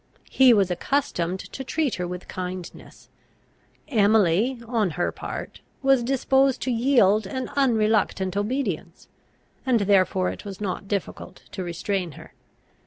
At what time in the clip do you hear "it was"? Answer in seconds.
10.31-10.59